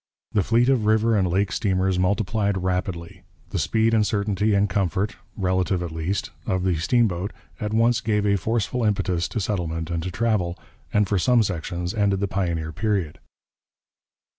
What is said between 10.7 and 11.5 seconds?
and for some